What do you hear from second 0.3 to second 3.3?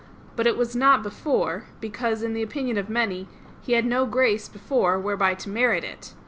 But it was not before; because, in the opinion of many,